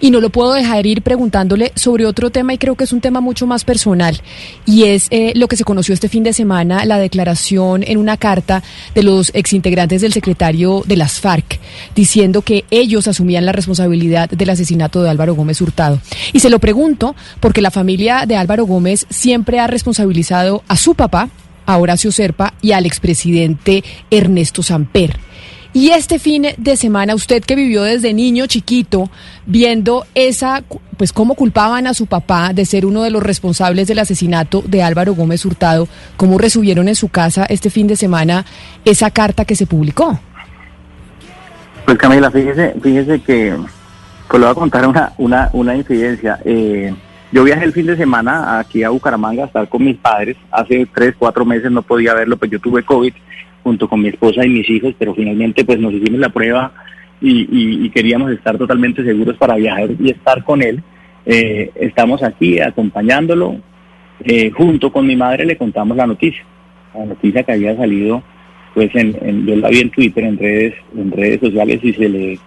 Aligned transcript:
Y 0.00 0.10
no 0.10 0.20
lo 0.20 0.30
puedo 0.30 0.52
dejar 0.52 0.86
ir 0.86 1.02
preguntándole 1.02 1.72
sobre 1.74 2.06
otro 2.06 2.30
tema 2.30 2.54
y 2.54 2.58
creo 2.58 2.74
que 2.74 2.84
es 2.84 2.92
un 2.92 3.00
tema 3.00 3.20
mucho 3.20 3.46
más 3.46 3.64
personal 3.64 4.20
y 4.64 4.84
es 4.84 5.06
eh, 5.10 5.32
lo 5.34 5.48
que 5.48 5.56
se 5.56 5.64
conoció 5.64 5.94
este 5.94 6.08
fin 6.08 6.22
de 6.22 6.32
semana, 6.32 6.84
la 6.84 6.98
declaración 6.98 7.82
en 7.86 7.98
una 7.98 8.16
carta 8.16 8.62
de 8.94 9.02
los 9.02 9.30
exintegrantes 9.34 10.02
del 10.02 10.12
secretario 10.12 10.82
de 10.86 10.96
las 10.96 11.20
FARC 11.20 11.58
diciendo 11.94 12.42
que 12.42 12.64
ellos 12.70 13.08
asumían 13.08 13.46
la 13.46 13.52
responsabilidad 13.52 14.28
del 14.30 14.50
asesinato 14.50 15.02
de 15.02 15.10
Álvaro 15.10 15.34
Gómez 15.34 15.60
Hurtado. 15.60 16.00
Y 16.32 16.40
se 16.40 16.50
lo 16.50 16.58
pregunto 16.58 17.14
porque 17.40 17.62
la 17.62 17.70
familia 17.70 18.24
de 18.26 18.36
Álvaro 18.36 18.66
Gómez 18.66 19.06
siempre 19.10 19.60
ha 19.60 19.66
responsabilizado 19.66 20.62
a 20.68 20.76
su 20.76 20.94
papá, 20.94 21.30
a 21.64 21.78
Horacio 21.78 22.12
Serpa 22.12 22.54
y 22.62 22.72
al 22.72 22.86
expresidente 22.86 23.82
Ernesto 24.10 24.62
Samper. 24.62 25.18
Y 25.76 25.90
este 25.90 26.18
fin 26.18 26.46
de 26.56 26.74
semana, 26.74 27.14
usted 27.14 27.44
que 27.44 27.54
vivió 27.54 27.82
desde 27.82 28.14
niño 28.14 28.46
chiquito, 28.46 29.10
viendo 29.44 30.06
esa, 30.14 30.64
pues 30.96 31.12
cómo 31.12 31.34
culpaban 31.34 31.86
a 31.86 31.92
su 31.92 32.06
papá 32.06 32.54
de 32.54 32.64
ser 32.64 32.86
uno 32.86 33.02
de 33.02 33.10
los 33.10 33.22
responsables 33.22 33.86
del 33.86 33.98
asesinato 33.98 34.62
de 34.66 34.82
Álvaro 34.82 35.14
Gómez 35.14 35.44
Hurtado, 35.44 35.86
cómo 36.16 36.38
resubieron 36.38 36.88
en 36.88 36.94
su 36.94 37.10
casa 37.10 37.44
este 37.44 37.68
fin 37.68 37.88
de 37.88 37.96
semana 37.96 38.46
esa 38.86 39.10
carta 39.10 39.44
que 39.44 39.54
se 39.54 39.66
publicó. 39.66 40.18
Pues 41.84 41.98
Camila, 41.98 42.30
fíjese, 42.30 42.74
fíjese 42.82 43.20
que, 43.20 43.54
pues 44.28 44.40
le 44.40 44.46
voy 44.46 44.52
a 44.52 44.54
contar 44.54 44.88
una, 44.88 45.12
una, 45.18 45.50
una 45.52 45.76
incidencia. 45.76 46.38
Eh, 46.46 46.94
yo 47.32 47.44
viajé 47.44 47.64
el 47.64 47.74
fin 47.74 47.84
de 47.84 47.98
semana 47.98 48.58
aquí 48.60 48.82
a 48.82 48.88
Bucaramanga 48.88 49.42
a 49.42 49.46
estar 49.48 49.68
con 49.68 49.84
mis 49.84 49.98
padres. 49.98 50.38
Hace 50.50 50.88
tres, 50.94 51.14
cuatro 51.18 51.44
meses 51.44 51.70
no 51.70 51.82
podía 51.82 52.14
verlo, 52.14 52.38
pues 52.38 52.50
yo 52.50 52.58
tuve 52.60 52.82
COVID 52.82 53.12
junto 53.66 53.88
con 53.88 54.00
mi 54.00 54.10
esposa 54.10 54.46
y 54.46 54.48
mis 54.48 54.70
hijos, 54.70 54.94
pero 54.96 55.12
finalmente 55.12 55.64
pues 55.64 55.80
nos 55.80 55.92
hicimos 55.92 56.20
la 56.20 56.28
prueba 56.28 56.72
y, 57.20 57.90
queríamos 57.90 58.30
estar 58.30 58.56
totalmente 58.56 59.02
seguros 59.02 59.36
para 59.38 59.56
viajar 59.56 59.88
y 59.98 60.10
estar 60.10 60.44
con 60.44 60.62
él. 60.62 60.80
Eh, 61.24 61.72
estamos 61.74 62.22
aquí 62.22 62.60
acompañándolo. 62.60 63.56
Eh, 64.22 64.52
junto 64.52 64.92
con 64.92 65.04
mi 65.04 65.16
madre 65.16 65.44
le 65.44 65.56
contamos 65.56 65.96
la 65.96 66.06
noticia, 66.06 66.44
la 66.94 67.06
noticia 67.06 67.42
que 67.42 67.52
había 67.54 67.76
salido, 67.76 68.22
pues 68.72 68.94
en, 68.94 69.44
yo 69.44 69.56
la 69.56 69.68
vi 69.68 69.80
en 69.80 69.90
Twitter, 69.90 70.22
en 70.22 70.38
redes, 70.38 70.74
en 70.96 71.10
redes 71.10 71.40
sociales 71.40 71.80
y 71.82 71.92
se 71.92 72.08
le, 72.08 72.38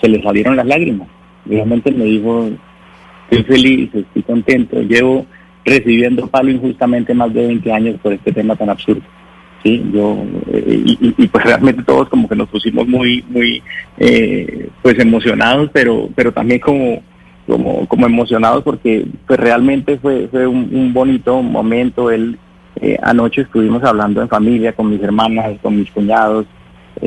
se 0.00 0.08
le 0.08 0.22
salieron 0.22 0.54
las 0.54 0.66
lágrimas. 0.66 1.08
Realmente 1.44 1.90
me 1.90 2.04
dijo, 2.04 2.50
estoy 3.28 3.42
feliz, 3.52 3.90
estoy 3.92 4.22
contento, 4.22 4.80
llevo 4.80 5.26
recibiendo 5.64 6.28
palo 6.28 6.50
injustamente 6.50 7.12
más 7.14 7.34
de 7.34 7.48
20 7.48 7.72
años 7.72 8.00
por 8.00 8.12
este 8.12 8.30
tema 8.30 8.54
tan 8.54 8.70
absurdo 8.70 9.02
sí 9.62 9.84
yo 9.92 10.24
eh, 10.52 10.82
y, 10.84 11.26
pues 11.28 11.44
realmente 11.44 11.82
todos 11.82 12.08
como 12.08 12.28
que 12.28 12.36
nos 12.36 12.48
pusimos 12.48 12.86
muy 12.86 13.24
muy 13.28 13.62
eh, 13.98 14.68
pues 14.82 14.98
emocionados 14.98 15.70
pero 15.72 16.08
pero 16.14 16.32
también 16.32 16.60
como 16.60 17.02
como 17.46 17.86
como 17.88 18.06
emocionados 18.06 18.62
porque 18.62 19.06
pues 19.26 19.40
realmente 19.40 19.98
fue 19.98 20.28
fue 20.28 20.46
un, 20.46 20.92
bonito 20.92 21.42
momento. 21.42 22.10
Él 22.10 22.38
eh, 22.80 22.98
anoche 23.02 23.42
estuvimos 23.42 23.82
hablando 23.82 24.20
en 24.20 24.28
familia 24.28 24.74
con 24.74 24.90
mis 24.90 25.02
hermanas 25.02 25.58
con 25.62 25.76
mis 25.76 25.90
cuñados 25.90 26.46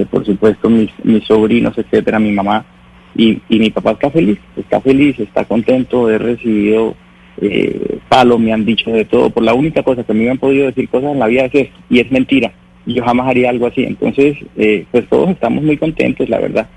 por 0.10 0.26
supuesto 0.26 0.70
mis 0.70 0.90
mis 1.04 1.24
sobrinos 1.26 1.78
etcétera 1.78 2.20
mi 2.20 2.32
mamá. 2.32 2.66
Y, 3.14 3.42
y 3.50 3.60
mi 3.60 3.70
papá 3.70 3.92
está 3.92 4.10
feliz 4.10 4.40
está 4.56 4.82
feliz 4.82 5.20
está 5.20 5.46
contento 5.46 6.08
de 6.08 6.16
haber 6.16 6.38
recibido 6.38 6.96
eh, 7.40 8.00
palo, 8.10 8.38
me 8.38 8.54
han 8.54 8.66
dicho 8.66 8.92
de 8.92 9.06
todo. 9.06 9.30
Por 9.30 9.44
la 9.44 9.54
única 9.54 9.84
cosa 9.84 10.04
que 10.04 10.14
me 10.14 10.30
han 10.30 10.38
podido 10.38 10.66
decir 10.66 10.90
cosas 10.90 11.12
en 11.12 11.20
la 11.20 11.28
vida 11.28 11.46
es 11.46 11.56
esto, 11.56 11.78
y 11.90 12.00
es 12.00 12.12
mentira. 12.12 12.52
Yo 12.86 13.04
jamás 13.04 13.28
haría 13.28 13.50
algo 13.50 13.68
así. 13.68 13.84
Entonces, 13.84 14.38
eh, 14.58 14.86
pues 14.92 15.08
todos 15.08 15.30
estamos 15.30 15.64
muy 15.64 15.78
contentos, 15.78 16.28
la 16.30 16.40
verdad. 16.40 16.68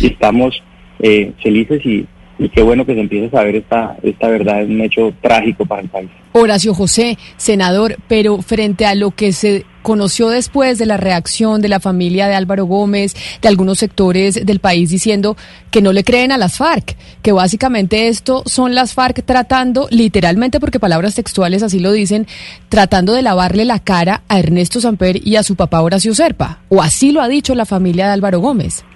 Y 0.00 0.06
estamos 0.06 0.62
eh, 1.00 1.32
felices 1.42 1.84
y, 1.84 2.06
y 2.38 2.48
qué 2.48 2.62
bueno 2.62 2.84
que 2.84 2.94
se 2.94 3.00
empiece 3.00 3.26
a 3.26 3.38
saber 3.38 3.56
esta, 3.56 3.96
esta 4.02 4.28
verdad, 4.28 4.62
es 4.62 4.68
un 4.68 4.80
hecho 4.80 5.12
trágico 5.20 5.64
para 5.66 5.82
el 5.82 5.88
país. 5.88 6.10
Horacio 6.32 6.74
José, 6.74 7.16
senador, 7.36 7.96
pero 8.08 8.42
frente 8.42 8.86
a 8.86 8.94
lo 8.94 9.12
que 9.12 9.32
se 9.32 9.64
conoció 9.84 10.30
después 10.30 10.78
de 10.78 10.86
la 10.86 10.96
reacción 10.96 11.60
de 11.60 11.68
la 11.68 11.78
familia 11.78 12.26
de 12.26 12.34
Álvaro 12.34 12.64
Gómez, 12.64 13.14
de 13.40 13.48
algunos 13.48 13.78
sectores 13.78 14.44
del 14.44 14.58
país 14.58 14.88
diciendo 14.90 15.36
que 15.70 15.82
no 15.82 15.92
le 15.92 16.02
creen 16.02 16.32
a 16.32 16.38
las 16.38 16.56
FARC, 16.56 16.96
que 17.22 17.32
básicamente 17.32 18.08
esto 18.08 18.42
son 18.46 18.74
las 18.74 18.94
FARC 18.94 19.22
tratando, 19.24 19.86
literalmente 19.90 20.58
porque 20.58 20.80
palabras 20.80 21.14
textuales 21.14 21.62
así 21.62 21.80
lo 21.80 21.92
dicen, 21.92 22.26
tratando 22.70 23.12
de 23.12 23.20
lavarle 23.20 23.66
la 23.66 23.78
cara 23.78 24.22
a 24.28 24.38
Ernesto 24.38 24.80
Samper 24.80 25.20
y 25.22 25.36
a 25.36 25.42
su 25.42 25.54
papá 25.54 25.82
Horacio 25.82 26.14
Serpa, 26.14 26.60
o 26.70 26.82
así 26.82 27.12
lo 27.12 27.20
ha 27.20 27.28
dicho 27.28 27.54
la 27.54 27.66
familia 27.66 28.06
de 28.06 28.12
Álvaro 28.14 28.40
Gómez. 28.40 28.86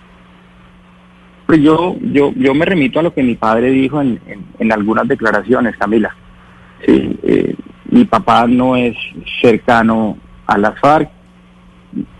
Pues 1.47 1.61
yo, 1.61 1.97
yo, 2.01 2.33
yo 2.35 2.55
me 2.55 2.65
remito 2.65 2.99
a 2.99 3.03
lo 3.03 3.13
que 3.13 3.23
mi 3.23 3.35
padre 3.35 3.71
dijo 3.71 4.01
en, 4.01 4.19
en, 4.59 4.73
algunas 4.73 5.07
declaraciones, 5.07 5.77
Camila. 5.77 6.15
Sí, 6.85 7.19
eh, 7.23 7.55
mi 7.91 8.05
papá 8.07 8.47
no 8.47 8.75
es 8.77 8.97
cercano 9.43 10.17
a 10.49 10.59
las 10.59 10.79
FARC, 10.81 11.09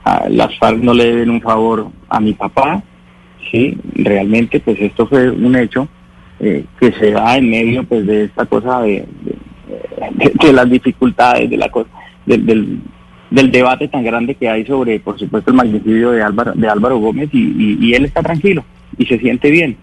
a 0.05 0.29
las 0.29 0.57
FARC 0.59 0.79
no 0.79 0.95
le 0.95 1.07
deben 1.07 1.31
un 1.31 1.41
favor 1.41 1.89
a 2.09 2.21
mi 2.21 2.35
papá, 2.35 2.83
sí, 3.51 3.77
realmente 3.95 4.61
pues 4.61 4.81
esto 4.81 5.07
fue 5.07 5.31
un 5.31 5.57
hecho 5.57 5.89
eh, 6.39 6.65
que 6.79 6.93
se 6.93 7.11
da 7.11 7.37
en 7.37 7.51
medio 7.51 7.85
pues 7.85 8.07
de 8.07 8.25
esta 8.25 8.47
cosa 8.47 8.83
de, 8.83 9.05
de, 10.43 10.53
las 10.53 10.71
dificultades, 10.71 11.49
de 11.49 11.57
la 11.57 11.71
cosa, 11.71 11.89
del, 12.27 12.81
del 13.31 13.51
debate 13.51 13.89
tan 13.89 14.05
grande 14.05 14.35
que 14.35 14.49
hay 14.49 14.65
sobre, 14.67 15.01
por 15.01 15.19
supuesto, 15.19 15.51
el 15.51 15.57
magnicidio 15.57 16.11
de 16.11 16.23
Álvaro, 16.23 16.53
de 16.55 16.69
Álvaro 16.69 16.99
Gómez 16.99 17.31
y, 17.33 17.79
y 17.81 17.95
él 17.95 18.05
está 18.05 18.23
tranquilo 18.23 18.65
y 18.99 19.07
se 19.07 19.19
siente 19.19 19.51
bien, 19.51 19.77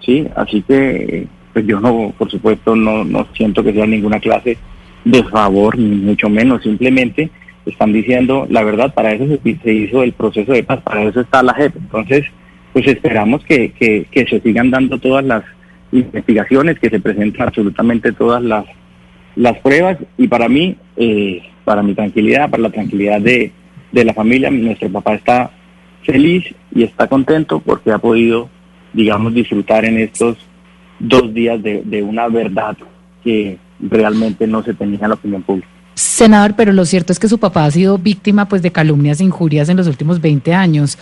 ¿sí? 0.00 0.26
Así 0.34 0.62
que, 0.62 1.28
pues 1.52 1.66
yo 1.66 1.78
no, 1.78 2.12
por 2.18 2.28
supuesto, 2.30 2.74
no, 2.74 3.04
no 3.04 3.26
siento 3.34 3.62
que 3.62 3.72
sea 3.72 3.86
ninguna 3.86 4.18
clase 4.18 4.58
de 5.04 5.22
favor, 5.24 5.78
ni 5.78 5.96
mucho 5.96 6.28
menos, 6.28 6.62
simplemente 6.62 7.30
están 7.66 7.92
diciendo 7.92 8.46
la 8.48 8.62
verdad, 8.64 8.92
para 8.92 9.12
eso 9.12 9.26
se, 9.26 9.72
hizo 9.72 10.02
el 10.02 10.12
proceso 10.12 10.52
de 10.52 10.64
paz, 10.64 10.80
para 10.82 11.02
eso 11.04 11.20
está 11.20 11.42
la 11.42 11.54
JEP. 11.54 11.76
Entonces, 11.76 12.26
pues 12.72 12.86
esperamos 12.86 13.44
que, 13.44 13.72
que, 13.72 14.06
que 14.10 14.26
se 14.26 14.40
sigan 14.40 14.70
dando 14.70 14.98
todas 14.98 15.24
las 15.24 15.44
investigaciones, 15.92 16.78
que 16.78 16.90
se 16.90 17.00
presenten 17.00 17.42
absolutamente 17.42 18.12
todas 18.12 18.42
las, 18.42 18.64
las 19.36 19.58
pruebas 19.58 19.98
y 20.16 20.28
para 20.28 20.48
mí, 20.48 20.76
eh, 20.96 21.42
para 21.64 21.82
mi 21.82 21.94
tranquilidad, 21.94 22.50
para 22.50 22.64
la 22.64 22.70
tranquilidad 22.70 23.20
de, 23.20 23.52
de 23.92 24.04
la 24.04 24.14
familia, 24.14 24.50
nuestro 24.50 24.90
papá 24.90 25.14
está 25.14 25.50
feliz 26.02 26.44
y 26.74 26.82
está 26.82 27.06
contento 27.06 27.60
porque 27.60 27.92
ha 27.92 27.98
podido, 27.98 28.48
digamos, 28.92 29.34
disfrutar 29.34 29.84
en 29.84 29.98
estos 29.98 30.36
dos 30.98 31.32
días 31.32 31.62
de, 31.62 31.82
de 31.84 32.02
una 32.02 32.28
verdad 32.28 32.76
que 33.22 33.58
realmente 33.80 34.46
no 34.46 34.62
se 34.62 34.74
tenía 34.74 35.00
en 35.02 35.08
la 35.08 35.14
opinión 35.14 35.42
pública. 35.42 35.68
Senador, 35.94 36.54
pero 36.56 36.72
lo 36.72 36.84
cierto 36.84 37.12
es 37.12 37.18
que 37.18 37.28
su 37.28 37.38
papá 37.38 37.64
ha 37.64 37.70
sido 37.70 37.98
víctima 37.98 38.48
pues 38.48 38.62
de 38.62 38.72
calumnias 38.72 39.20
e 39.20 39.24
injurias 39.24 39.68
en 39.68 39.76
los 39.76 39.86
últimos 39.86 40.20
20 40.20 40.54
años. 40.54 40.98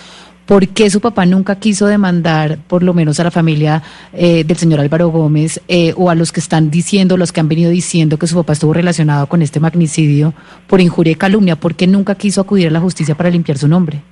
¿Por 0.46 0.66
qué 0.66 0.90
su 0.90 1.00
papá 1.00 1.26
nunca 1.26 1.60
quiso 1.60 1.86
demandar, 1.86 2.58
por 2.66 2.82
lo 2.82 2.92
menos 2.92 3.20
a 3.20 3.24
la 3.24 3.30
familia 3.30 3.84
eh, 4.12 4.42
del 4.42 4.56
señor 4.56 4.80
Álvaro 4.80 5.08
Gómez 5.08 5.60
eh, 5.68 5.94
o 5.96 6.10
a 6.10 6.16
los 6.16 6.32
que 6.32 6.40
están 6.40 6.72
diciendo, 6.72 7.16
los 7.16 7.30
que 7.30 7.38
han 7.38 7.48
venido 7.48 7.70
diciendo 7.70 8.18
que 8.18 8.26
su 8.26 8.34
papá 8.34 8.54
estuvo 8.54 8.72
relacionado 8.72 9.28
con 9.28 9.42
este 9.42 9.60
magnicidio 9.60 10.34
por 10.66 10.80
injuria 10.80 11.12
y 11.12 11.14
calumnia? 11.14 11.54
¿Por 11.54 11.76
qué 11.76 11.86
nunca 11.86 12.16
quiso 12.16 12.40
acudir 12.40 12.66
a 12.66 12.72
la 12.72 12.80
justicia 12.80 13.14
para 13.14 13.30
limpiar 13.30 13.58
su 13.58 13.68
nombre? 13.68 14.02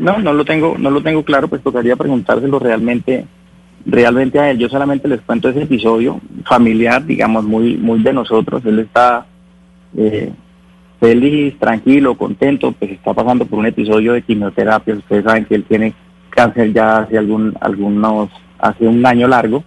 No, 0.00 0.18
no 0.18 0.32
lo 0.32 0.44
tengo, 0.44 0.76
no 0.76 0.90
lo 0.90 1.04
tengo 1.04 1.22
claro, 1.22 1.46
pues 1.46 1.62
tocaría 1.62 1.94
preguntárselo 1.94 2.58
realmente, 2.58 3.24
realmente 3.86 4.40
a 4.40 4.50
él. 4.50 4.58
Yo 4.58 4.68
solamente 4.68 5.06
les 5.06 5.20
cuento 5.20 5.48
ese 5.48 5.62
episodio 5.62 6.20
familiar, 6.46 7.06
digamos, 7.06 7.44
muy, 7.44 7.76
muy 7.76 8.02
de 8.02 8.12
nosotros. 8.12 8.64
Él 8.64 8.80
está 8.80 9.26
eh, 9.96 10.32
feliz, 11.00 11.58
tranquilo, 11.58 12.16
contento, 12.16 12.72
pues 12.72 12.92
está 12.92 13.12
pasando 13.14 13.46
por 13.46 13.58
un 13.58 13.66
episodio 13.66 14.12
de 14.12 14.22
quimioterapia. 14.22 14.94
Ustedes 14.94 15.24
saben 15.24 15.44
que 15.44 15.54
él 15.54 15.64
tiene 15.64 15.94
cáncer 16.30 16.72
ya 16.72 16.98
hace 16.98 17.18
algún, 17.18 17.54
algunos, 17.60 18.30
hace 18.58 18.86
un 18.86 19.04
año 19.04 19.28
largo. 19.28 19.62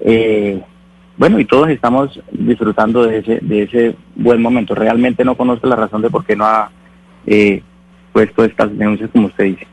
Eh, 0.00 0.60
bueno, 1.16 1.38
y 1.38 1.44
todos 1.44 1.68
estamos 1.68 2.20
disfrutando 2.30 3.06
de 3.06 3.18
ese, 3.18 3.38
de 3.40 3.62
ese 3.62 3.96
buen 4.16 4.40
momento. 4.40 4.74
Realmente 4.74 5.24
no 5.24 5.36
conozco 5.36 5.66
la 5.66 5.76
razón 5.76 6.02
de 6.02 6.10
por 6.10 6.24
qué 6.24 6.36
no 6.36 6.44
ha 6.44 6.70
eh, 7.26 7.62
puesto 8.12 8.44
estas 8.44 8.76
denuncias 8.76 9.10
como 9.12 9.28
usted 9.28 9.44
dice 9.44 9.66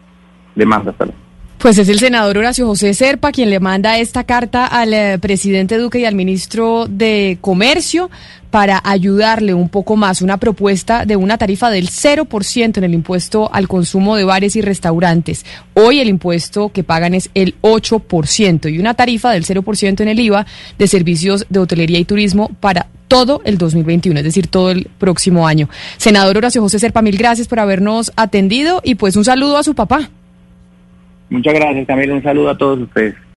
demanda. 0.55 0.93
Pues 1.59 1.77
es 1.77 1.89
el 1.89 1.99
senador 1.99 2.37
Horacio 2.37 2.65
José 2.65 2.93
Serpa 2.93 3.33
quien 3.33 3.49
le 3.49 3.59
manda 3.59 3.99
esta 3.99 4.23
carta 4.23 4.65
al 4.65 4.93
eh, 4.93 5.19
presidente 5.19 5.77
Duque 5.77 5.99
y 5.99 6.05
al 6.05 6.15
ministro 6.15 6.87
de 6.89 7.37
Comercio 7.41 8.09
para 8.49 8.81
ayudarle 8.81 9.53
un 9.53 9.67
poco 9.67 9.97
más, 9.97 10.21
una 10.21 10.37
propuesta 10.37 11.05
de 11.05 11.17
una 11.17 11.37
tarifa 11.37 11.69
del 11.69 11.89
0% 11.89 12.77
en 12.77 12.83
el 12.85 12.93
impuesto 12.93 13.49
al 13.53 13.67
consumo 13.67 14.15
de 14.15 14.23
bares 14.23 14.55
y 14.55 14.61
restaurantes. 14.61 15.45
Hoy 15.73 15.99
el 15.99 16.07
impuesto 16.07 16.69
que 16.69 16.85
pagan 16.85 17.13
es 17.13 17.29
el 17.33 17.55
8% 17.61 18.73
y 18.73 18.79
una 18.79 18.93
tarifa 18.93 19.31
del 19.31 19.43
0% 19.43 19.99
en 19.99 20.07
el 20.07 20.19
IVA 20.21 20.45
de 20.77 20.87
servicios 20.87 21.45
de 21.49 21.59
hotelería 21.59 21.99
y 21.99 22.05
turismo 22.05 22.49
para 22.61 22.87
todo 23.09 23.41
el 23.43 23.57
2021, 23.57 24.19
es 24.19 24.23
decir, 24.23 24.47
todo 24.47 24.71
el 24.71 24.85
próximo 24.97 25.45
año. 25.45 25.67
Senador 25.97 26.37
Horacio 26.37 26.61
José 26.61 26.79
Serpa, 26.79 27.01
mil 27.01 27.17
gracias 27.17 27.49
por 27.49 27.59
habernos 27.59 28.13
atendido 28.15 28.79
y 28.81 28.95
pues 28.95 29.17
un 29.17 29.25
saludo 29.25 29.57
a 29.57 29.63
su 29.63 29.75
papá. 29.75 30.09
Muchas 31.29 31.53
gracias, 31.53 31.87
Camila. 31.87 32.13
Un 32.15 32.23
saludo 32.23 32.49
a 32.49 32.57
todos 32.57 32.79
ustedes. 32.79 33.15